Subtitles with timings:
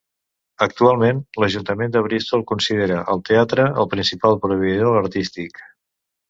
[0.65, 5.63] Actualment l'Ajuntament de Bristol considera el teatre el principal proveïdor artístic.